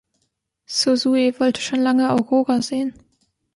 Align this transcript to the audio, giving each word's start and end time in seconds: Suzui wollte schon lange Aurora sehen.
Suzui 0.67 1.39
wollte 1.39 1.61
schon 1.61 1.79
lange 1.81 2.09
Aurora 2.09 2.63
sehen. 2.63 2.95